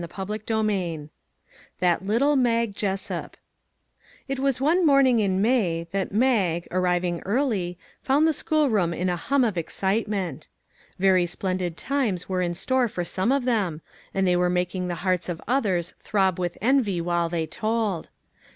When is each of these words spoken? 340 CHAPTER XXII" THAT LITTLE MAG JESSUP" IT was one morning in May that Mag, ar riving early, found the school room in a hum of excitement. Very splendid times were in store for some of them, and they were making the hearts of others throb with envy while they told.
340 0.01 0.39
CHAPTER 0.39 0.53
XXII" 0.53 1.09
THAT 1.81 2.05
LITTLE 2.07 2.35
MAG 2.35 2.73
JESSUP" 2.73 3.37
IT 4.29 4.39
was 4.39 4.59
one 4.59 4.83
morning 4.83 5.19
in 5.19 5.43
May 5.43 5.85
that 5.91 6.11
Mag, 6.11 6.67
ar 6.71 6.81
riving 6.81 7.21
early, 7.23 7.77
found 8.01 8.27
the 8.27 8.33
school 8.33 8.67
room 8.67 8.95
in 8.95 9.09
a 9.09 9.15
hum 9.15 9.43
of 9.43 9.59
excitement. 9.59 10.47
Very 10.97 11.27
splendid 11.27 11.77
times 11.77 12.27
were 12.27 12.41
in 12.41 12.55
store 12.55 12.87
for 12.87 13.03
some 13.03 13.31
of 13.31 13.45
them, 13.45 13.81
and 14.11 14.25
they 14.27 14.35
were 14.35 14.49
making 14.49 14.87
the 14.87 14.95
hearts 15.05 15.29
of 15.29 15.39
others 15.47 15.93
throb 15.99 16.39
with 16.39 16.57
envy 16.63 16.99
while 16.99 17.29
they 17.29 17.45
told. 17.45 18.09